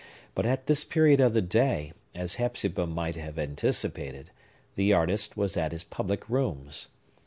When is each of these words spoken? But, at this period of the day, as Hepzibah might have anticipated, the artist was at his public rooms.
But, 0.33 0.47
at 0.47 0.65
this 0.65 0.83
period 0.83 1.19
of 1.19 1.35
the 1.35 1.43
day, 1.43 1.93
as 2.15 2.37
Hepzibah 2.41 2.87
might 2.87 3.15
have 3.17 3.37
anticipated, 3.37 4.31
the 4.73 4.93
artist 4.93 5.37
was 5.37 5.55
at 5.55 5.71
his 5.73 5.83
public 5.83 6.27
rooms. 6.27 6.87